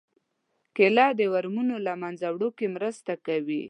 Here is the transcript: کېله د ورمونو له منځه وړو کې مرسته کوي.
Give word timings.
کېله 0.75 1.05
د 1.19 1.21
ورمونو 1.33 1.75
له 1.85 1.93
منځه 2.01 2.27
وړو 2.33 2.49
کې 2.57 2.67
مرسته 2.75 3.13
کوي. 3.25 3.59